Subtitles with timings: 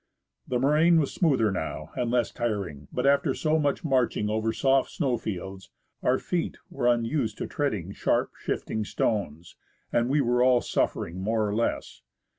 [0.47, 4.89] The moraine was smoother now and less tiring; but after so much marching over soft
[4.89, 5.69] snow fields,
[6.01, 9.55] our feet were unused to tread ing sharp, shifting stones,
[9.93, 12.01] and we were all suffering more or less.